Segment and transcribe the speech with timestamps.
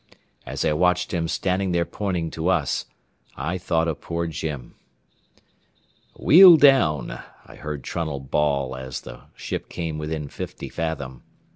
[0.47, 2.87] As I watched him standing there pointing to us,
[3.37, 4.73] I thought of poor Jim.
[6.19, 11.21] "Wheel down," I heard Trunnell bawl as the ship came within fifty fathom.